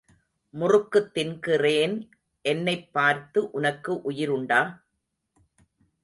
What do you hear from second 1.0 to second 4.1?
தின்கிறேன் என்னைப் பார்த்து உனக்கு